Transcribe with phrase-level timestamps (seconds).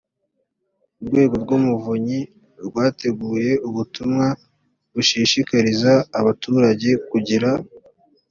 [1.01, 2.19] urwego rw umuvunyi
[2.67, 4.25] rwateguye ubutumwa
[4.93, 7.49] bushishikariza abaturage kugira